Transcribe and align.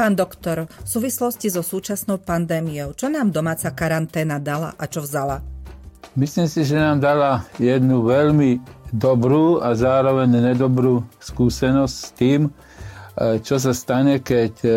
Pán 0.00 0.16
doktor, 0.16 0.64
v 0.64 0.88
súvislosti 0.88 1.52
so 1.52 1.60
súčasnou 1.60 2.24
pandémiou, 2.24 2.96
čo 2.96 3.12
nám 3.12 3.28
domáca 3.28 3.68
karanténa 3.68 4.40
dala 4.40 4.72
a 4.80 4.88
čo 4.88 5.04
vzala? 5.04 5.44
Myslím 6.16 6.48
si, 6.48 6.64
že 6.64 6.80
nám 6.80 7.04
dala 7.04 7.44
jednu 7.60 8.08
veľmi 8.08 8.64
dobrú 8.96 9.60
a 9.60 9.76
zároveň 9.76 10.56
nedobrú 10.56 11.04
skúsenosť 11.20 11.92
s 12.00 12.08
tým, 12.16 12.48
e, 12.48 12.50
čo 13.44 13.60
sa 13.60 13.76
stane, 13.76 14.24
keď 14.24 14.54
e, 14.64 14.70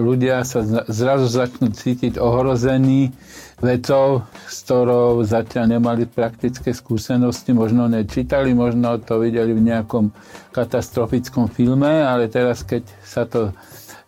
ľudia 0.00 0.48
sa 0.48 0.64
zrazu 0.88 1.28
začnú 1.28 1.76
cítiť 1.76 2.16
ohrození 2.16 3.12
vecou, 3.60 4.24
s 4.48 4.64
ktorou 4.64 5.20
zatiaľ 5.28 5.76
nemali 5.76 6.08
praktické 6.08 6.72
skúsenosti, 6.72 7.52
možno 7.52 7.84
nečítali, 7.84 8.56
možno 8.56 8.96
to 8.96 9.20
videli 9.20 9.52
v 9.52 9.60
nejakom 9.60 10.08
katastrofickom 10.56 11.52
filme, 11.52 12.00
ale 12.00 12.32
teraz, 12.32 12.64
keď 12.64 12.88
sa 13.04 13.28
to 13.28 13.52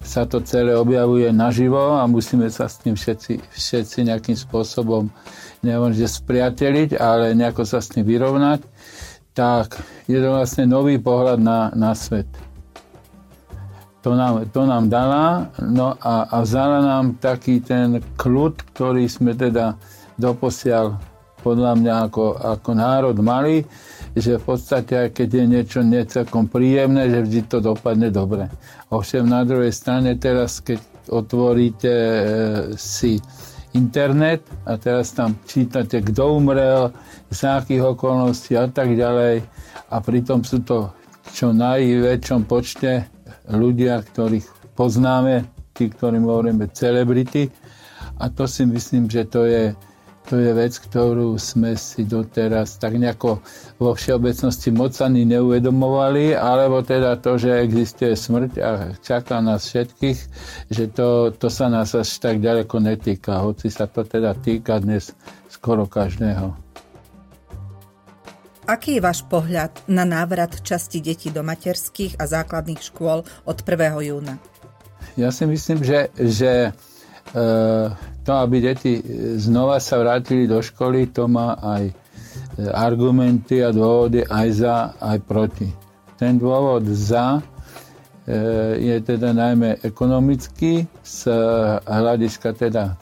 sa 0.03 0.27
to 0.27 0.43
celé 0.43 0.75
objavuje 0.75 1.31
naživo 1.31 1.97
a 1.99 2.07
musíme 2.11 2.51
sa 2.51 2.67
s 2.67 2.83
tým 2.83 2.99
všetci, 2.99 3.39
všetci 3.55 3.99
nejakým 4.11 4.35
spôsobom 4.35 5.09
neviem, 5.63 5.95
spriateliť, 5.95 6.99
ale 6.99 7.39
nejako 7.39 7.63
sa 7.63 7.79
s 7.79 7.95
tým 7.95 8.03
vyrovnať, 8.03 8.67
tak 9.33 9.79
je 10.11 10.19
to 10.19 10.29
vlastne 10.29 10.69
nový 10.69 10.99
pohľad 10.99 11.39
na, 11.39 11.71
na 11.73 11.95
svet. 11.95 12.29
To 14.03 14.19
nám, 14.19 14.51
to 14.51 14.67
nám 14.67 14.91
dala 14.91 15.55
no 15.63 15.95
a, 16.03 16.27
a 16.27 16.37
vzala 16.43 16.83
nám 16.83 17.23
taký 17.23 17.63
ten 17.63 18.03
kľud, 18.19 18.59
ktorý 18.75 19.07
sme 19.07 19.39
teda 19.39 19.79
doposiaľ 20.19 20.99
podľa 21.47 21.79
mňa 21.79 21.95
ako, 22.11 22.27
ako 22.39 22.71
národ 22.75 23.17
mali, 23.23 23.63
že 24.13 24.37
v 24.37 24.45
podstate, 24.45 25.09
keď 25.09 25.29
je 25.29 25.45
niečo 25.49 25.81
necelkom 25.81 26.49
príjemné, 26.53 27.09
že 27.09 27.25
vždy 27.25 27.41
to 27.49 27.59
dopadne 27.65 28.13
dobre. 28.13 28.53
Ovšem 28.93 29.25
na 29.25 29.41
druhej 29.45 29.73
strane 29.73 30.21
teraz, 30.21 30.61
keď 30.61 30.81
otvoríte 31.09 31.93
e, 31.93 32.17
si 32.77 33.19
internet 33.73 34.45
a 34.69 34.77
teraz 34.77 35.17
tam 35.17 35.41
čítate, 35.49 36.05
kto 36.05 36.37
umrel, 36.37 36.93
z 37.33 37.41
akých 37.49 37.97
okolností 37.97 38.53
a 38.61 38.69
tak 38.69 38.93
ďalej 38.93 39.41
a 39.89 39.97
pritom 40.05 40.45
sú 40.45 40.61
to 40.61 40.93
čo 41.33 41.57
najväčšom 41.57 42.45
počte 42.45 43.09
ľudia, 43.49 44.05
ktorých 44.05 44.77
poznáme, 44.77 45.49
tí, 45.73 45.89
ktorým 45.89 46.29
hovoríme 46.29 46.69
celebrity 46.77 47.49
a 48.21 48.29
to 48.29 48.45
si 48.45 48.69
myslím, 48.69 49.09
že 49.09 49.25
to 49.25 49.49
je 49.49 49.73
to 50.33 50.41
je 50.41 50.49
vec, 50.57 50.73
ktorú 50.73 51.37
sme 51.37 51.77
si 51.77 52.09
doteraz 52.09 52.81
tak 52.81 52.97
nejako 52.97 53.45
vo 53.77 53.93
všeobecnosti 53.93 54.73
moc 54.73 54.97
ani 55.05 55.29
neuvedomovali, 55.29 56.33
alebo 56.33 56.81
teda 56.81 57.21
to, 57.21 57.37
že 57.37 57.61
existuje 57.61 58.17
smrť 58.17 58.53
a 58.65 58.71
čaká 59.05 59.45
nás 59.45 59.69
všetkých, 59.69 60.19
že 60.73 60.89
to, 60.89 61.37
to 61.37 61.53
sa 61.53 61.69
nás 61.69 61.93
až 61.93 62.09
tak 62.17 62.41
ďaleko 62.41 62.81
netýka, 62.81 63.45
hoci 63.45 63.69
sa 63.69 63.85
to 63.85 64.09
teda 64.09 64.33
týka 64.33 64.81
dnes 64.81 65.13
skoro 65.53 65.85
každého. 65.85 66.57
Aký 68.65 68.97
je 68.97 69.05
váš 69.05 69.29
pohľad 69.29 69.85
na 69.85 70.09
návrat 70.09 70.65
časti 70.65 71.05
detí 71.05 71.29
do 71.29 71.45
materských 71.45 72.17
a 72.17 72.25
základných 72.25 72.81
škôl 72.81 73.21
od 73.45 73.59
1. 73.61 74.01
júna? 74.09 74.41
Ja 75.13 75.29
si 75.29 75.45
myslím, 75.45 75.85
že, 75.85 76.09
že 76.17 76.73
e, 77.37 78.11
to, 78.23 78.33
aby 78.39 78.63
deti 78.63 79.03
znova 79.37 79.83
sa 79.83 79.99
vrátili 79.99 80.47
do 80.47 80.63
školy, 80.63 81.11
to 81.11 81.27
má 81.27 81.59
aj 81.59 81.91
e, 81.91 81.95
argumenty 82.71 83.61
a 83.63 83.75
dôvody 83.75 84.23
aj 84.23 84.49
za, 84.55 84.77
aj 85.03 85.19
proti. 85.27 85.69
Ten 86.17 86.39
dôvod 86.39 86.87
za 86.87 87.39
e, 87.39 87.43
je 88.79 88.97
teda 89.03 89.35
najmä 89.35 89.83
ekonomický, 89.83 90.87
z 91.03 91.19
hľadiska 91.87 92.55
teda 92.55 92.95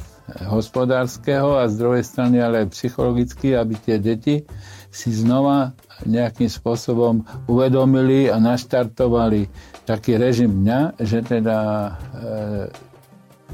hospodárskeho 0.47 1.59
a 1.59 1.67
z 1.67 1.75
druhej 1.75 2.05
strany 2.07 2.39
ale 2.39 2.67
aj 2.67 2.75
psychologicky, 2.75 3.59
aby 3.59 3.75
tie 3.77 3.99
deti 3.99 4.47
si 4.91 5.11
znova 5.15 5.75
nejakým 6.07 6.49
spôsobom 6.49 7.23
uvedomili 7.47 8.27
a 8.33 8.41
naštartovali 8.41 9.47
taký 9.85 10.17
režim 10.17 10.65
dňa, 10.65 11.03
že 11.03 11.19
teda 11.23 11.59
e, 11.61 11.91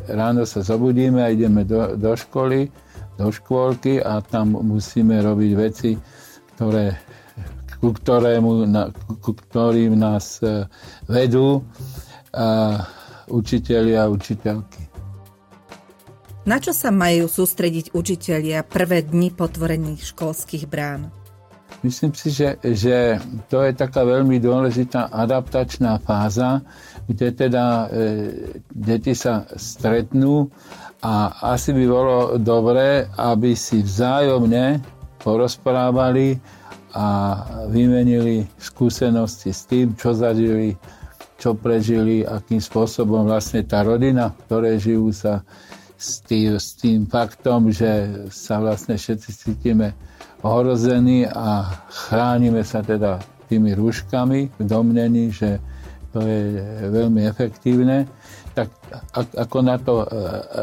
ráno 0.08 0.46
sa 0.46 0.62
zobudíme 0.62 1.22
a 1.22 1.32
ideme 1.32 1.66
do, 1.66 1.94
do 1.98 2.12
školy, 2.14 2.70
do 3.18 3.30
škôlky 3.32 4.02
a 4.02 4.22
tam 4.22 4.54
musíme 4.60 5.18
robiť 5.22 5.52
veci, 5.56 5.90
ktoré, 6.54 6.96
ku, 7.80 7.90
ktorému, 7.92 8.70
ku 9.20 9.30
ktorým 9.34 9.98
nás 9.98 10.40
e, 10.40 10.66
vedú 11.10 11.64
a 12.32 12.80
učiteľi 13.28 13.92
a 13.96 14.04
učiteľky. 14.06 14.82
Na 16.46 16.62
čo 16.62 16.70
sa 16.70 16.94
majú 16.94 17.26
sústrediť 17.26 17.90
učitelia 17.90 18.62
prvé 18.62 19.02
dni 19.02 19.34
potvorených 19.34 20.14
školských 20.14 20.70
brán? 20.70 21.10
Myslím 21.84 22.16
si, 22.16 22.32
že, 22.32 22.56
že 22.64 23.20
to 23.52 23.60
je 23.60 23.76
taká 23.76 24.00
veľmi 24.00 24.40
dôležitá 24.40 25.12
adaptačná 25.12 26.00
fáza, 26.00 26.64
kde 27.04 27.28
teda 27.36 27.64
e, 27.64 27.86
deti 28.72 29.12
sa 29.12 29.44
stretnú 29.54 30.48
a 31.04 31.30
asi 31.52 31.76
by 31.76 31.84
bolo 31.84 32.16
dobré, 32.40 33.04
aby 33.20 33.52
si 33.52 33.84
vzájomne 33.84 34.80
porozprávali 35.20 36.40
a 36.96 37.06
vymenili 37.68 38.48
skúsenosti 38.56 39.52
s 39.52 39.68
tým, 39.68 39.92
čo 40.00 40.16
zažili, 40.16 40.72
čo 41.36 41.52
prežili, 41.52 42.24
akým 42.24 42.58
spôsobom 42.58 43.28
vlastne 43.28 43.60
tá 43.68 43.84
rodina, 43.84 44.32
v 44.32 44.40
ktorej 44.48 44.76
žijú 44.80 45.12
sa 45.12 45.44
s 46.00 46.24
tým, 46.24 46.56
s 46.56 46.72
tým 46.80 47.04
faktom, 47.04 47.68
že 47.68 48.24
sa 48.32 48.64
vlastne 48.64 48.96
všetci 48.96 49.30
cítime 49.32 49.92
ohrození 50.42 51.24
a 51.28 51.64
chránime 51.88 52.64
sa 52.66 52.84
teda 52.84 53.22
tými 53.46 53.72
rúškami 53.72 54.58
domnení, 54.58 55.30
že 55.30 55.62
to 56.10 56.24
je 56.24 56.42
veľmi 56.90 57.28
efektívne. 57.28 58.08
Tak 58.56 58.72
ako 59.36 59.58
na 59.60 59.76
to 59.76 60.02
e, 60.02 60.06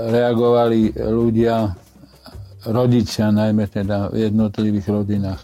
reagovali 0.10 0.98
ľudia, 0.98 1.70
rodičia 2.68 3.30
najmä 3.30 3.70
teda 3.70 4.10
v 4.10 4.30
jednotlivých 4.30 4.88
rodinách. 4.90 5.42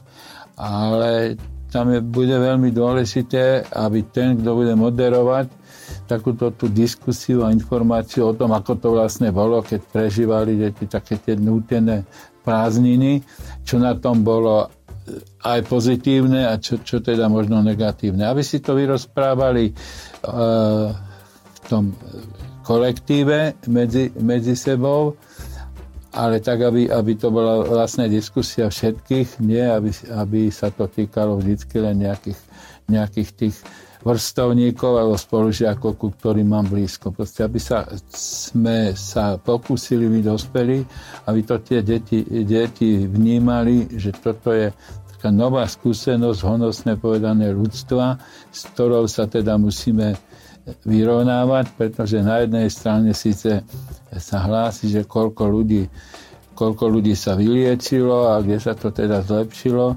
Ale 0.58 1.38
tam 1.70 1.94
je, 1.94 2.00
bude 2.02 2.34
veľmi 2.34 2.74
dôležité, 2.74 3.70
aby 3.70 4.10
ten, 4.10 4.38
kto 4.42 4.50
bude 4.58 4.74
moderovať 4.74 5.48
takúto 6.10 6.50
tú 6.54 6.70
diskusiu 6.70 7.46
a 7.46 7.54
informáciu 7.54 8.30
o 8.30 8.34
tom, 8.34 8.54
ako 8.54 8.82
to 8.82 8.88
vlastne 8.94 9.30
bolo, 9.30 9.62
keď 9.62 9.82
prežívali 9.90 10.58
deti 10.58 10.90
také 10.90 11.22
tie 11.22 11.38
nútené 11.38 12.06
prázdniny, 12.42 13.22
čo 13.62 13.78
na 13.78 13.94
tom 13.94 14.26
bolo 14.26 14.70
aj 15.46 15.60
pozitívne 15.66 16.46
a 16.50 16.58
čo, 16.58 16.82
čo 16.82 17.02
teda 17.02 17.30
možno 17.30 17.62
negatívne. 17.62 18.26
Aby 18.26 18.42
si 18.46 18.62
to 18.62 18.78
vyrozprávali 18.78 19.74
uh, 19.74 20.94
v 21.54 21.60
tom 21.66 21.94
kolektíve 22.66 23.66
medzi, 23.70 24.14
medzi 24.22 24.54
sebou, 24.54 25.18
ale 26.10 26.42
tak, 26.42 26.66
aby, 26.66 26.90
aby 26.90 27.14
to 27.14 27.30
bola 27.30 27.62
vlastne 27.66 28.10
diskusia 28.10 28.70
všetkých, 28.70 29.42
nie 29.46 29.62
aby, 29.62 29.90
aby 30.18 30.50
sa 30.50 30.74
to 30.74 30.90
týkalo 30.90 31.38
vždy 31.38 31.56
len 31.78 32.10
nejakých, 32.10 32.40
nejakých 32.90 33.30
tých 33.38 33.58
vrstovníkov 34.00 34.96
alebo 34.96 35.20
spolužiakov, 35.20 36.00
ku 36.00 36.08
ktorým 36.16 36.48
mám 36.48 36.72
blízko. 36.72 37.12
Proste, 37.12 37.44
aby 37.44 37.60
sa, 37.60 37.84
sme 38.10 38.96
sa 38.96 39.36
pokúsili 39.36 40.08
my 40.08 40.24
dospeli, 40.24 40.82
aby 41.28 41.40
to 41.44 41.60
tie 41.60 41.84
deti, 41.84 42.24
deti 42.48 43.04
vnímali, 43.04 43.92
že 44.00 44.16
toto 44.16 44.56
je 44.56 44.72
taká 45.20 45.36
nová 45.36 45.68
skúsenosť, 45.68 46.40
honosne 46.48 46.96
povedané 46.96 47.52
ľudstva, 47.52 48.16
s 48.50 48.72
ktorou 48.72 49.04
sa 49.12 49.28
teda 49.28 49.60
musíme 49.60 50.16
vyrovnávať, 50.86 51.66
pretože 51.76 52.22
na 52.22 52.44
jednej 52.44 52.68
strane 52.70 53.12
síce 53.16 53.64
sa 54.14 54.38
hlási, 54.46 54.90
že 54.90 55.08
koľko 55.08 55.44
ľudí, 55.50 55.90
koľko 56.54 56.86
ľudí 56.90 57.14
sa 57.16 57.34
vyliečilo 57.38 58.34
a 58.34 58.42
kde 58.44 58.58
sa 58.60 58.74
to 58.76 58.94
teda 58.94 59.24
zlepšilo, 59.26 59.96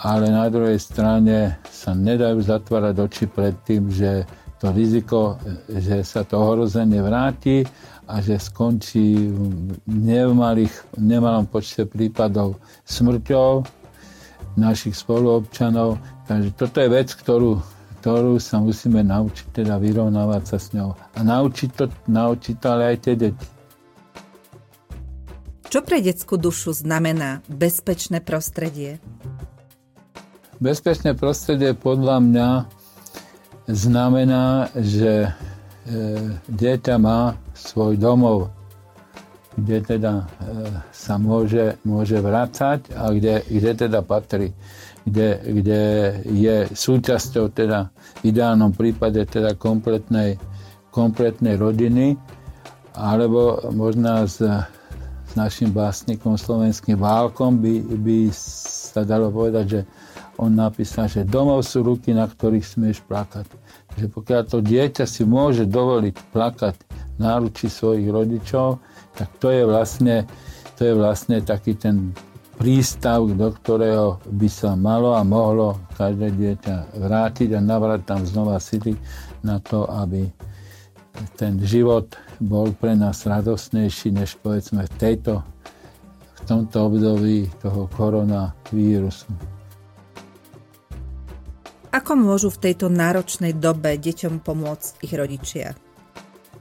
ale 0.00 0.32
na 0.32 0.48
druhej 0.48 0.80
strane 0.80 1.60
sa 1.68 1.92
nedajú 1.92 2.40
zatvárať 2.40 2.94
oči 2.96 3.24
pred 3.28 3.54
tým, 3.64 3.92
že 3.92 4.24
to 4.60 4.72
riziko, 4.72 5.40
že 5.68 6.04
sa 6.04 6.20
to 6.24 6.36
ohrozenie 6.36 7.00
vráti 7.00 7.64
a 8.04 8.20
že 8.20 8.36
skončí 8.36 9.32
v 9.32 9.72
nemalých, 9.88 10.72
nemalom 11.00 11.48
počte 11.48 11.88
prípadov 11.88 12.60
smrťou 12.84 13.64
našich 14.58 14.98
spoluobčanov. 14.98 15.96
Takže 16.26 16.50
toto 16.58 16.76
je 16.82 16.88
vec, 16.90 17.08
ktorú, 17.08 17.62
ktorú 18.00 18.40
sa 18.40 18.64
musíme 18.64 19.04
naučiť, 19.04 19.60
teda 19.60 19.76
vyrovnávať 19.76 20.42
sa 20.48 20.56
s 20.56 20.72
ňou. 20.72 20.96
A 20.96 21.20
naučiť 21.20 21.70
to, 21.76 21.84
naučiť 22.08 22.56
to 22.56 22.66
ale 22.72 22.96
aj 22.96 22.96
tie 23.04 23.14
deti. 23.14 23.46
Čo 25.68 25.86
pre 25.86 26.02
detskú 26.02 26.40
dušu 26.40 26.74
znamená 26.74 27.44
bezpečné 27.46 28.24
prostredie? 28.24 28.98
Bezpečné 30.58 31.14
prostredie 31.14 31.76
podľa 31.76 32.18
mňa 32.24 32.48
znamená, 33.70 34.72
že 34.74 35.30
dieťa 36.50 36.96
má 36.98 37.38
svoj 37.54 38.00
domov, 38.00 38.50
kde 39.60 39.78
teda 39.84 40.12
e, 40.18 40.24
sa 40.90 41.20
môže, 41.20 41.76
môže 41.84 42.16
vrácať 42.18 42.92
a 42.96 43.12
kde, 43.12 43.44
kde 43.44 43.70
teda 43.86 44.00
patrí, 44.00 44.56
kde, 45.04 45.40
kde 45.44 45.82
je 46.32 46.56
súčasťou 46.72 47.52
teda 47.52 47.92
v 48.20 48.32
ideálnom 48.32 48.72
prípade 48.72 49.20
teda 49.28 49.54
kompletnej, 49.56 50.40
kompletnej 50.90 51.60
rodiny, 51.60 52.16
alebo 52.96 53.60
možno 53.70 54.26
s, 54.26 54.42
s 55.30 55.32
našim 55.38 55.70
básnikom 55.70 56.34
slovenským 56.34 56.98
Válkom 56.98 57.62
by, 57.62 57.74
by 58.02 58.18
sa 58.34 59.06
dalo 59.06 59.30
povedať, 59.30 59.64
že 59.68 59.80
on 60.40 60.56
napísal, 60.56 61.06
že 61.06 61.28
domov 61.28 61.62
sú 61.68 61.84
ruky, 61.84 62.16
na 62.16 62.24
ktorých 62.24 62.64
smieš 62.64 63.04
plakať. 63.04 63.59
Že 63.98 64.06
pokiaľ 64.10 64.42
to 64.46 64.58
dieťa 64.62 65.04
si 65.08 65.26
môže 65.26 65.66
dovoliť 65.66 66.16
plakať 66.30 66.76
náručí 67.18 67.66
svojich 67.66 68.08
rodičov, 68.08 68.78
tak 69.18 69.28
to 69.42 69.50
je 69.50 69.62
vlastne, 69.66 70.24
to 70.78 70.80
je 70.86 70.94
vlastne 70.94 71.42
taký 71.42 71.74
ten 71.76 72.14
prístav, 72.60 73.24
do 73.24 73.48
ktorého 73.50 74.20
by 74.28 74.48
sa 74.52 74.76
malo 74.76 75.16
a 75.16 75.24
mohlo 75.24 75.80
každé 75.96 76.36
dieťa 76.36 77.00
vrátiť 77.00 77.56
a 77.56 77.60
navrať 77.60 78.00
tam 78.04 78.20
znova 78.28 78.60
sily 78.60 78.96
na 79.40 79.56
to, 79.64 79.88
aby 79.88 80.28
ten 81.36 81.56
život 81.64 82.16
bol 82.40 82.72
pre 82.76 82.96
nás 82.96 83.24
radosnejší, 83.24 84.12
než 84.12 84.36
povedzme 84.40 84.84
v 84.84 84.94
tejto 84.96 85.44
v 86.40 86.40
tomto 86.48 86.88
období 86.88 87.52
toho 87.60 87.84
koronavírusu. 87.92 89.28
Ako 91.90 92.14
môžu 92.14 92.54
v 92.54 92.70
tejto 92.70 92.86
náročnej 92.86 93.50
dobe 93.58 93.98
deťom 93.98 94.46
pomôcť 94.46 95.02
ich 95.02 95.10
rodičia? 95.10 95.74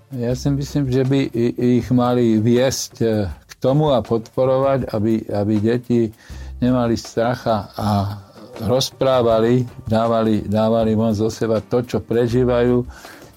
Ja 0.09 0.33
si 0.33 0.49
myslím, 0.49 0.89
že 0.89 1.05
by 1.05 1.19
ich 1.53 1.85
mali 1.93 2.41
viesť 2.41 2.93
e, 3.05 3.29
k 3.29 3.51
tomu 3.61 3.93
a 3.93 4.01
podporovať, 4.01 4.89
aby, 4.89 5.21
aby 5.29 5.53
deti 5.61 6.09
nemali 6.57 6.97
stracha 6.97 7.69
a 7.77 8.17
rozprávali, 8.65 9.69
dávali, 9.85 10.49
dávali 10.49 10.97
von 10.97 11.13
zo 11.13 11.29
seba 11.29 11.61
to, 11.61 11.85
čo 11.85 12.01
prežívajú, 12.01 12.81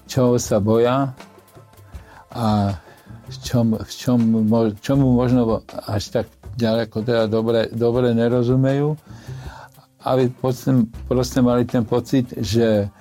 čoho 0.09 0.41
sa 0.41 0.57
boja 0.57 1.13
a 2.33 2.73
v 3.29 3.35
čom, 3.37 3.77
čom, 3.85 4.19
čomu 4.81 5.13
možno 5.13 5.61
až 5.85 6.03
tak 6.09 6.25
ďaleko 6.57 7.05
teda 7.05 7.29
dobre, 7.29 7.69
dobre 7.69 8.17
nerozumejú. 8.17 8.97
Aby 10.03 10.29
proste, 10.29 10.71
proste 11.07 11.39
mali 11.39 11.63
ten 11.63 11.87
pocit, 11.87 12.27
že 12.35 12.91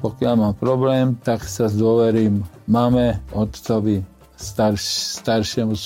pokiaľ 0.00 0.34
mám 0.36 0.54
problém, 0.56 1.12
tak 1.20 1.44
sa 1.44 1.68
zdôverím 1.68 2.40
mame, 2.64 3.20
otcovi, 3.36 4.00
starš, 4.32 4.80
staršiemu 5.20 5.76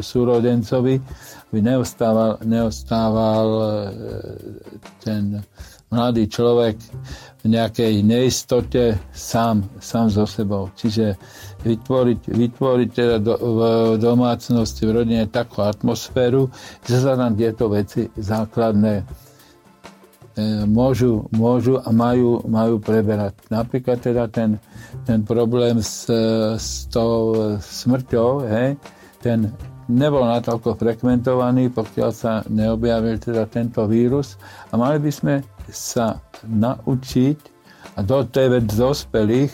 súrodencovi, 0.00 0.94
aby 1.52 1.58
neostával, 1.60 2.40
neostával 2.48 3.48
e, 3.52 3.68
ten 5.04 5.44
mladý 5.88 6.28
človek 6.28 6.76
v 7.44 7.46
nejakej 7.48 8.04
neistote 8.04 8.96
sám, 9.12 9.64
sám 9.80 10.12
so 10.12 10.24
sebou. 10.24 10.68
Čiže 10.76 11.16
vytvoriť, 11.64 12.20
vytvoriť 12.28 12.88
teda 12.92 13.16
do, 13.20 13.34
v 13.36 13.60
domácnosti, 14.00 14.84
v 14.84 15.04
rodine 15.04 15.24
takú 15.28 15.64
atmosféru, 15.64 16.52
že 16.84 16.96
sa 17.00 17.16
tam 17.16 17.36
tieto 17.36 17.72
veci 17.72 18.08
základné 18.16 19.27
môžu, 20.64 21.26
môžu 21.34 21.82
a 21.82 21.90
majú, 21.90 22.42
majú 22.46 22.78
preberať. 22.78 23.34
Napríklad 23.50 23.98
teda 23.98 24.30
ten, 24.30 24.62
ten 25.02 25.26
problém 25.26 25.82
s, 25.82 26.06
s 26.58 26.86
tou 26.88 27.58
smrťou, 27.58 28.46
hej, 28.46 28.78
ten 29.18 29.50
nebol 29.88 30.22
natoľko 30.22 30.76
frekventovaný, 30.76 31.72
pokiaľ 31.72 32.10
sa 32.12 32.44
neobjavil 32.46 33.16
teda 33.18 33.48
tento 33.48 33.88
vírus 33.88 34.36
a 34.68 34.76
mali 34.76 35.00
by 35.00 35.10
sme 35.10 35.34
sa 35.72 36.20
naučiť 36.44 37.38
a 37.96 38.04
do 38.04 38.22
tej 38.22 38.62
dospelých 38.68 39.50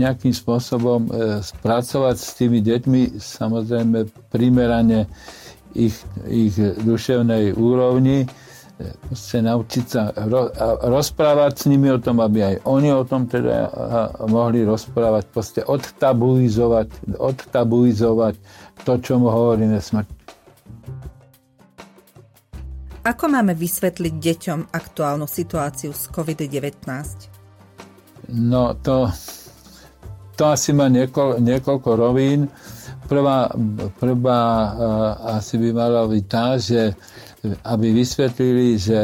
nejakým 0.00 0.32
spôsobom 0.32 1.06
e, 1.06 1.44
spracovať 1.44 2.16
s 2.16 2.30
tými 2.38 2.64
deťmi, 2.64 3.20
samozrejme 3.20 4.08
primerane 4.32 5.04
ich, 5.76 5.94
ich 6.24 6.56
duševnej 6.80 7.52
úrovni, 7.52 8.24
proste 9.06 9.38
naučiť 9.42 9.84
sa 9.86 10.10
rozprávať 10.86 11.52
s 11.54 11.64
nimi 11.70 11.88
o 11.90 11.98
tom, 12.02 12.18
aby 12.18 12.38
aj 12.42 12.54
oni 12.66 12.90
o 12.90 13.06
tom 13.06 13.30
teda 13.30 13.70
mohli 14.26 14.66
rozprávať, 14.66 15.24
proste 15.30 15.60
odtabuizovať, 15.62 17.16
odtabuizovať 17.18 18.34
to, 18.82 18.92
čo 18.98 19.18
mu 19.22 19.30
hovoríme 19.30 19.78
smrť. 19.78 20.08
Ako 23.02 23.26
máme 23.26 23.58
vysvetliť 23.58 24.14
deťom 24.14 24.70
aktuálnu 24.70 25.26
situáciu 25.26 25.90
s 25.90 26.06
COVID-19? 26.06 26.70
No 28.30 28.78
to, 28.78 29.10
to 30.38 30.42
asi 30.46 30.70
má 30.70 30.86
niekoľ, 30.86 31.42
niekoľko 31.42 31.90
rovín. 31.98 32.46
Prvá, 33.10 33.50
prvá 33.98 34.42
asi 35.36 35.58
by 35.58 35.68
mala 35.74 36.06
byť 36.06 36.24
tá, 36.30 36.54
že 36.56 36.94
aby 37.42 37.90
vysvetlili, 37.90 38.78
že 38.78 39.00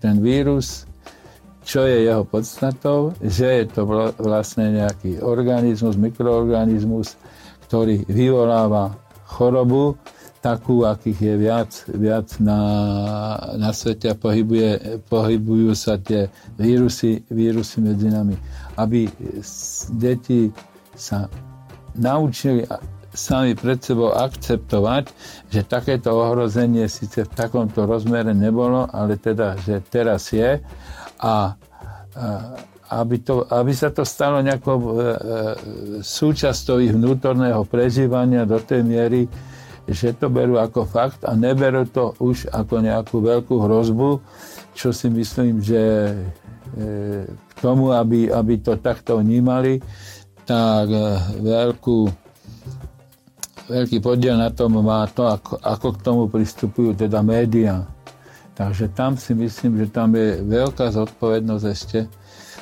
ten 0.00 0.18
vírus, 0.24 0.88
čo 1.62 1.84
je 1.84 2.08
jeho 2.08 2.24
podstatou, 2.24 3.12
že 3.20 3.62
je 3.62 3.64
to 3.68 3.84
vlastne 4.18 4.80
nejaký 4.80 5.20
organizmus, 5.20 6.00
mikroorganizmus, 6.00 7.20
ktorý 7.68 8.02
vyvoláva 8.08 8.96
chorobu, 9.28 9.94
takú, 10.40 10.88
akých 10.88 11.20
je 11.20 11.34
viac, 11.36 11.70
viac 11.92 12.28
na, 12.40 12.60
na 13.60 13.70
svete 13.76 14.08
a 14.10 14.16
pohybuje, 14.16 15.04
pohybujú 15.06 15.76
sa 15.76 16.00
tie 16.00 16.32
vírusy, 16.56 17.20
vírusy 17.28 17.84
medzi 17.84 18.08
nami. 18.08 18.34
Aby 18.80 19.12
deti 19.92 20.48
sa 20.96 21.28
naučili 21.92 22.64
sami 23.10 23.58
pred 23.58 23.82
sebou 23.82 24.14
akceptovať, 24.14 25.10
že 25.50 25.66
takéto 25.66 26.14
ohrozenie 26.14 26.86
síce 26.86 27.26
v 27.26 27.32
takomto 27.34 27.82
rozmere 27.86 28.30
nebolo, 28.30 28.86
ale 28.90 29.18
teda, 29.18 29.58
že 29.58 29.82
teraz 29.82 30.30
je. 30.30 30.62
A, 31.20 31.54
aby, 32.90 33.22
to, 33.22 33.46
aby 33.46 33.70
sa 33.70 33.94
to 33.94 34.02
stalo 34.02 34.42
nejakou 34.42 34.76
e, 34.78 34.82
e, 34.82 34.94
súčasťou 36.02 36.82
ich 36.82 36.90
vnútorného 36.90 37.62
prežívania 37.62 38.42
do 38.42 38.58
tej 38.58 38.82
miery, 38.82 39.30
že 39.86 40.14
to 40.18 40.26
berú 40.26 40.58
ako 40.58 40.86
fakt 40.90 41.22
a 41.22 41.38
neberú 41.38 41.86
to 41.86 42.18
už 42.18 42.50
ako 42.50 42.82
nejakú 42.82 43.22
veľkú 43.22 43.62
hrozbu, 43.62 44.18
čo 44.74 44.90
si 44.90 45.06
myslím, 45.06 45.62
že 45.62 45.82
e, 45.82 46.14
k 47.30 47.50
tomu, 47.62 47.94
aby, 47.94 48.26
aby 48.26 48.58
to 48.58 48.74
takto 48.82 49.22
vnímali, 49.22 49.78
tak 50.42 50.90
veľkú 51.38 52.19
veľký 53.70 54.02
podiel 54.02 54.34
na 54.34 54.50
tom 54.50 54.82
má 54.82 55.06
to, 55.06 55.30
ako, 55.30 55.62
ako 55.62 55.88
k 55.94 56.02
tomu 56.02 56.22
pristupujú 56.26 56.98
teda 56.98 57.22
médiá. 57.22 57.86
Takže 58.58 58.92
tam 58.92 59.16
si 59.16 59.32
myslím, 59.32 59.80
že 59.80 59.86
tam 59.88 60.12
je 60.12 60.42
veľká 60.42 60.92
zodpovednosť 60.92 61.64
ešte 61.64 61.98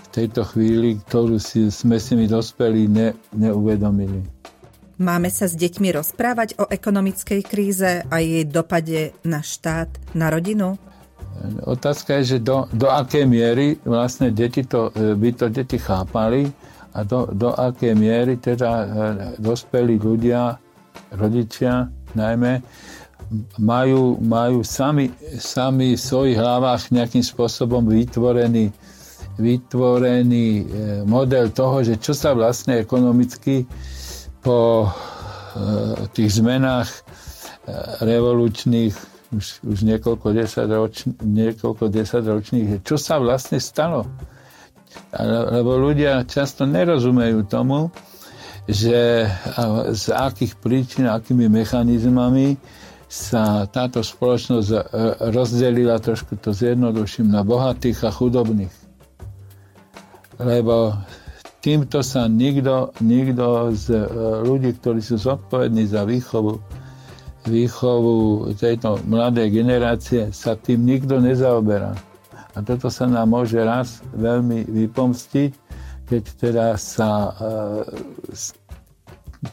v 0.04 0.08
tejto 0.12 0.46
chvíli, 0.46 1.00
ktorú 1.08 1.40
si, 1.40 1.72
sme 1.72 1.98
si 1.98 2.14
my 2.14 2.28
dospelí 2.28 2.86
ne, 2.86 3.16
neuvedomili. 3.34 4.22
Máme 4.98 5.30
sa 5.30 5.46
s 5.46 5.54
deťmi 5.54 5.94
rozprávať 5.94 6.58
o 6.58 6.66
ekonomickej 6.66 7.40
kríze 7.46 8.02
a 8.02 8.14
jej 8.18 8.42
dopade 8.46 9.14
na 9.22 9.42
štát, 9.42 9.90
na 10.14 10.26
rodinu? 10.26 10.74
Otázka 11.62 12.18
je, 12.18 12.34
že 12.34 12.38
do, 12.42 12.66
do 12.74 12.90
akej 12.90 13.22
miery 13.22 13.78
vlastne 13.86 14.34
deti 14.34 14.66
to, 14.66 14.90
by 14.94 15.30
to 15.38 15.46
deti 15.54 15.78
chápali 15.78 16.50
a 16.98 17.06
do, 17.06 17.30
do 17.30 17.54
akej 17.54 17.94
miery 17.94 18.42
teda 18.42 18.70
e, 18.70 18.86
dospelí 19.38 20.02
ľudia 20.02 20.58
rodičia 21.14 21.88
najmä, 22.12 22.60
majú, 23.60 24.16
majú 24.20 24.64
sami, 24.64 25.12
sami 25.36 25.94
v 25.94 26.00
svojich 26.00 26.36
hlavách 26.38 26.88
nejakým 26.88 27.20
spôsobom 27.20 27.84
vytvorený, 27.84 28.72
vytvorený 29.36 30.46
e, 30.48 30.64
model 31.04 31.52
toho, 31.52 31.84
že 31.84 32.00
čo 32.00 32.16
sa 32.16 32.32
vlastne 32.32 32.80
ekonomicky 32.80 33.68
po 34.40 34.84
e, 34.84 34.88
tých 36.16 36.40
zmenách 36.40 36.88
e, 36.88 37.00
revolučných 38.00 39.18
už, 39.28 39.60
už 39.60 39.78
niekoľko, 39.84 40.32
desaťroč, 40.32 41.20
niekoľko 41.20 41.84
desaťročných, 41.92 42.80
čo 42.80 42.96
sa 42.96 43.20
vlastne 43.20 43.60
stalo. 43.60 44.08
Lebo 45.52 45.76
ľudia 45.76 46.24
často 46.24 46.64
nerozumejú 46.64 47.44
tomu, 47.44 47.92
že 48.68 49.24
z 49.96 50.04
akých 50.12 50.60
príčin, 50.60 51.08
akými 51.08 51.48
mechanizmami 51.48 52.60
sa 53.08 53.64
táto 53.64 54.04
spoločnosť 54.04 54.68
e, 54.68 54.80
rozdelila, 55.32 55.96
trošku 55.96 56.36
to 56.36 56.52
zjednoduším, 56.52 57.32
na 57.32 57.40
bohatých 57.40 58.04
a 58.04 58.12
chudobných. 58.12 58.74
Lebo 60.36 60.92
týmto 61.64 62.04
sa 62.04 62.28
nikto, 62.28 62.92
nikto 63.00 63.72
z 63.72 63.96
e, 63.96 64.04
ľudí, 64.44 64.76
ktorí 64.76 65.00
sú 65.00 65.16
zodpovední 65.16 65.88
za 65.88 66.04
výchovu, 66.04 66.60
výchovu 67.48 68.52
tejto 68.60 69.00
mladej 69.08 69.56
generácie, 69.56 70.28
sa 70.36 70.60
tým 70.60 70.84
nikto 70.84 71.16
nezaoberá. 71.16 71.96
A 72.52 72.58
toto 72.60 72.92
sa 72.92 73.08
nám 73.08 73.32
môže 73.32 73.56
raz 73.64 74.04
veľmi 74.12 74.68
vypomstiť, 74.68 75.50
keď 76.08 76.22
teda 76.36 76.66
sa, 76.76 77.32
e, 77.32 78.52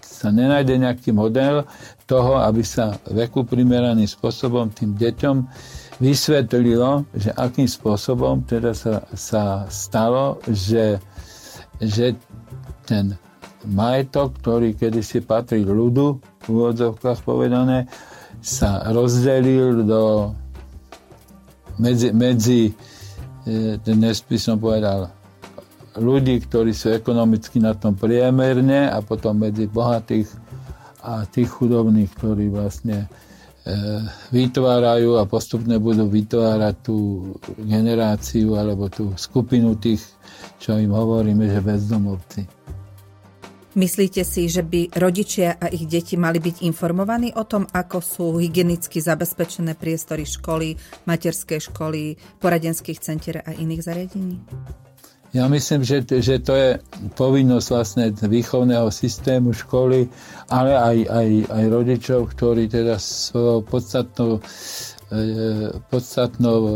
sa 0.02 0.34
nenájde 0.34 0.82
nejaký 0.82 1.14
model 1.14 1.66
toho, 2.10 2.42
aby 2.42 2.66
sa 2.66 2.98
veku 3.10 3.46
primeraným 3.46 4.10
spôsobom 4.10 4.70
tým 4.74 4.98
deťom 4.98 5.36
vysvetlilo, 6.02 7.06
že 7.16 7.32
akým 7.32 7.70
spôsobom 7.70 8.44
teda 8.44 8.74
sa, 8.76 9.06
sa 9.14 9.70
stalo, 9.70 10.42
že 10.50 11.00
že 11.80 12.16
ten 12.86 13.18
majetok, 13.66 14.38
ktorý 14.40 14.78
kedysi 14.78 15.26
patrí 15.26 15.66
ľudu, 15.66 16.22
v 16.46 16.48
úvodzovkách 16.48 17.20
povedané, 17.26 17.90
sa 18.40 18.86
rozdelil 18.94 19.82
do 19.84 20.32
medzi, 21.82 22.14
medzi 22.14 22.72
dnes 23.82 24.22
by 24.22 24.38
som 24.38 24.62
povedal 24.62 25.10
ľudí, 25.96 26.44
ktorí 26.44 26.72
sú 26.76 26.92
ekonomicky 26.92 27.60
na 27.64 27.76
tom 27.76 27.96
priemerne 27.96 28.92
a 28.92 29.00
potom 29.00 29.40
medzi 29.40 29.68
bohatých 29.68 30.28
a 31.06 31.24
tých 31.30 31.50
chudobných, 31.50 32.10
ktorí 32.18 32.50
vlastne 32.50 33.06
e, 33.06 33.08
vytvárajú 34.34 35.22
a 35.22 35.30
postupne 35.30 35.78
budú 35.78 36.10
vytvárať 36.10 36.76
tú 36.82 36.98
generáciu 37.62 38.58
alebo 38.58 38.90
tú 38.90 39.14
skupinu 39.16 39.78
tých 39.78 40.02
čo 40.60 40.82
im 40.82 40.92
hovoríme, 40.92 41.46
že 41.46 41.62
bezdomovci. 41.62 42.42
Myslíte 43.76 44.24
si, 44.24 44.48
že 44.48 44.64
by 44.64 44.96
rodičia 44.96 45.60
a 45.60 45.68
ich 45.68 45.84
deti 45.84 46.16
mali 46.16 46.40
byť 46.40 46.64
informovaní 46.64 47.36
o 47.36 47.44
tom, 47.44 47.68
ako 47.68 48.00
sú 48.00 48.26
hygienicky 48.40 49.04
zabezpečené 49.04 49.76
priestory 49.76 50.24
školy, 50.24 50.80
materskej 51.04 51.60
školy, 51.60 52.16
poradenských 52.40 53.04
centier 53.04 53.44
a 53.44 53.52
iných 53.52 53.84
zariadení? 53.84 54.38
Ja 55.36 55.52
myslím, 55.52 55.84
že, 55.84 56.08
že 56.08 56.40
to 56.40 56.56
je 56.56 56.80
povinnosť 57.20 57.68
vlastne 57.68 58.06
výchovného 58.16 58.88
systému 58.88 59.52
školy, 59.52 60.08
ale 60.48 60.72
aj, 60.72 60.98
aj, 61.12 61.30
aj 61.52 61.64
rodičov, 61.68 62.32
ktorí 62.32 62.72
teda 62.72 62.96
svojou 62.96 63.60
podstatnou, 63.68 64.40
e, 65.12 65.20
podstatnou 65.92 66.60
e, 66.64 66.72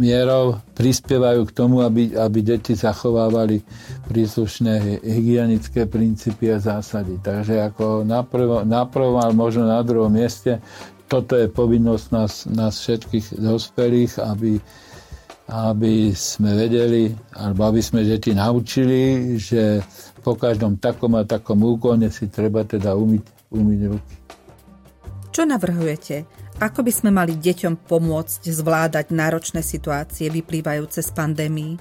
mierou 0.00 0.64
prispievajú 0.72 1.44
k 1.44 1.52
tomu, 1.52 1.84
aby, 1.84 2.16
aby 2.16 2.40
deti 2.40 2.72
zachovávali 2.72 3.60
príslušné 4.08 5.04
hygienické 5.04 5.84
princípy 5.84 6.56
a 6.56 6.56
zásady. 6.56 7.20
Takže 7.20 7.68
ako 7.68 8.00
na, 8.00 8.24
prvo, 8.24 8.64
na 8.64 8.88
prvom, 8.88 9.20
ale 9.20 9.36
možno 9.36 9.68
na 9.68 9.84
druhom 9.84 10.08
mieste, 10.08 10.64
toto 11.04 11.36
je 11.36 11.52
povinnosť 11.52 12.06
nás, 12.08 12.32
nás 12.48 12.80
všetkých 12.80 13.36
dospelých, 13.36 14.16
aby, 14.24 14.56
aby 15.50 16.14
sme 16.14 16.54
vedeli, 16.54 17.10
alebo 17.34 17.66
aby 17.66 17.82
sme 17.82 18.06
deti 18.06 18.30
naučili, 18.30 19.34
že 19.36 19.82
po 20.22 20.38
každom 20.38 20.78
takom 20.78 21.18
a 21.18 21.26
takom 21.26 21.58
úkone 21.66 22.08
si 22.14 22.30
treba 22.30 22.62
teda 22.62 22.94
umyť, 22.94 23.24
umyť 23.50 23.80
ruky. 23.90 24.14
Čo 25.32 25.42
navrhujete? 25.48 26.28
Ako 26.62 26.84
by 26.86 26.92
sme 26.94 27.10
mali 27.10 27.34
deťom 27.40 27.88
pomôcť 27.88 28.42
zvládať 28.52 29.10
náročné 29.10 29.64
situácie 29.64 30.30
vyplývajúce 30.30 31.02
z 31.02 31.10
pandémii? 31.10 31.74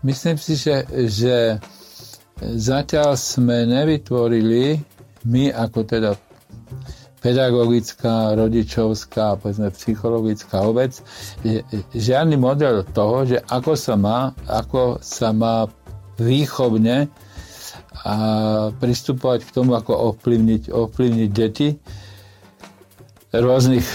Myslím 0.00 0.40
si, 0.40 0.56
že, 0.56 0.86
že 1.10 1.58
zatiaľ 2.40 3.18
sme 3.18 3.68
nevytvorili 3.68 4.80
my 5.24 5.52
ako 5.52 5.80
teda 5.84 6.10
pedagogická, 7.24 8.36
rodičovská, 8.36 9.40
povedzme 9.40 9.72
psychologická 9.72 10.60
obec, 10.60 10.92
žiadny 11.96 12.36
model 12.36 12.84
toho, 12.92 13.24
že 13.24 13.40
ako 13.48 13.72
sa 13.72 13.96
má, 13.96 14.36
ako 14.44 15.00
sa 15.00 15.32
má 15.32 15.64
výchovne 16.20 17.08
a 18.04 18.14
pristupovať 18.76 19.48
k 19.48 19.54
tomu, 19.56 19.72
ako 19.72 20.12
ovplyvniť, 20.12 20.68
ovplyvniť 20.68 21.30
deti 21.32 21.72
rôznych, 23.34 23.86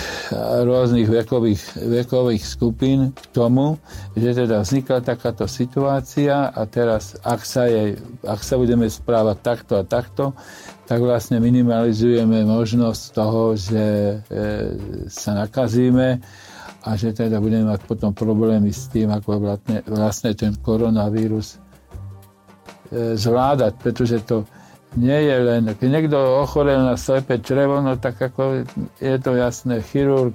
rôznych 0.67 1.07
vekových, 1.07 1.63
vekových 1.79 2.43
skupín 2.43 3.15
k 3.15 3.23
tomu, 3.31 3.79
že 4.17 4.35
teda 4.35 4.65
vznikla 4.65 4.99
takáto 4.99 5.47
situácia 5.47 6.51
a 6.51 6.61
teraz, 6.67 7.15
ak 7.23 7.41
sa, 7.47 7.71
jej, 7.71 7.95
ak 8.27 8.41
sa 8.43 8.59
budeme 8.59 8.91
správať 8.91 9.37
takto 9.39 9.73
a 9.79 9.83
takto, 9.87 10.35
tak 10.89 10.99
vlastne 10.99 11.39
minimalizujeme 11.39 12.43
možnosť 12.43 13.01
toho, 13.13 13.53
že 13.55 13.85
e, 13.85 14.15
sa 15.07 15.37
nakazíme 15.37 16.19
a 16.83 16.89
že 16.97 17.13
teda 17.13 17.37
budeme 17.39 17.69
mať 17.69 17.85
potom 17.85 18.11
problémy 18.11 18.73
s 18.73 18.91
tým, 18.91 19.13
ako 19.13 19.39
vlastne, 19.39 19.77
vlastne 19.87 20.31
ten 20.35 20.51
koronavírus 20.59 21.55
e, 22.91 23.15
zvládať, 23.15 23.73
pretože 23.79 24.19
to 24.27 24.43
nie 24.97 25.19
je 25.29 25.35
len, 25.37 25.63
keď 25.77 25.87
niekto 25.89 26.17
ochorel 26.41 26.81
na 26.81 26.97
slepé 26.97 27.37
črevo, 27.37 27.77
no 27.83 27.93
tak 28.01 28.17
ako 28.17 28.65
je 28.97 29.17
to 29.21 29.31
jasné, 29.37 29.85
chirurg, 29.85 30.33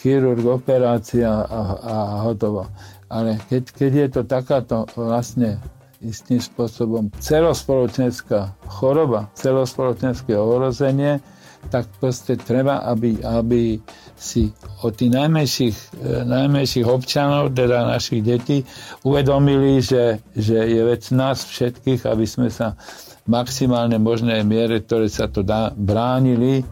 chirurg, 0.00 0.40
operácia 0.48 1.28
a, 1.28 1.60
a 1.76 1.94
hotovo. 2.24 2.72
Ale 3.10 3.36
keď, 3.50 3.62
keď 3.74 3.92
je 3.92 4.08
to 4.08 4.22
takáto 4.24 4.76
vlastne 4.96 5.60
istým 6.00 6.40
spôsobom 6.40 7.12
celospoločenská 7.20 8.56
choroba, 8.64 9.28
celospoločenské 9.36 10.32
ohrozenie, 10.32 11.20
tak 11.68 11.84
proste 12.00 12.40
treba, 12.40 12.80
aby, 12.88 13.20
aby 13.20 13.76
si 14.16 14.48
od 14.80 14.96
tých 14.96 15.12
najmenších, 15.12 15.76
e, 16.00 16.24
najmenších 16.24 16.88
občanov, 16.88 17.52
teda 17.52 17.84
našich 17.84 18.24
detí, 18.24 18.64
uvedomili, 19.04 19.84
že, 19.84 20.24
že 20.32 20.56
je 20.56 20.80
vec 20.88 21.04
nás 21.12 21.44
všetkých, 21.44 22.08
aby 22.08 22.24
sme 22.24 22.48
sa 22.48 22.80
maximálne 23.30 23.94
možné 24.02 24.42
miere, 24.42 24.82
ktoré 24.82 25.06
sa 25.06 25.30
to 25.30 25.46
dá, 25.46 25.70
bránili 25.70 26.66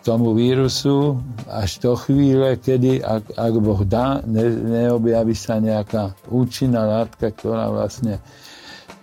tomu 0.00 0.32
vírusu 0.32 1.20
až 1.48 1.80
do 1.80 1.92
chvíle, 1.96 2.56
kedy, 2.56 3.04
ak, 3.04 3.36
ak 3.36 3.54
Boh 3.60 3.84
dá, 3.84 4.20
ne, 4.24 4.48
neobjaví 4.48 5.36
sa 5.36 5.60
nejaká 5.60 6.16
účinná 6.32 6.84
látka, 6.88 7.32
ktorá 7.32 7.68
vlastne 7.68 8.20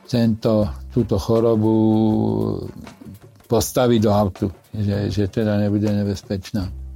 tento, 0.09 0.65
túto 0.89 1.21
chorobu 1.21 1.73
postaví 3.45 4.01
do 4.01 4.09
autu, 4.09 4.49
že, 4.73 5.13
že 5.13 5.23
teda 5.29 5.61
nebude 5.61 5.85
nebezpečná. 5.85 6.86